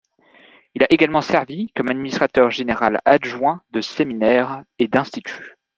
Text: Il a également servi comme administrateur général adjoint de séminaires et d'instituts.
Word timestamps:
Il 0.73 0.81
a 0.81 0.91
également 0.91 1.21
servi 1.21 1.69
comme 1.75 1.89
administrateur 1.89 2.49
général 2.49 3.01
adjoint 3.05 3.61
de 3.69 3.81
séminaires 3.81 4.63
et 4.79 4.87
d'instituts. 4.87 5.59